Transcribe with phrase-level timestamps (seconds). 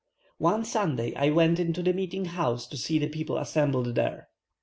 [0.39, 4.29] One Sunday I went into the meeting house to see the people assembled there.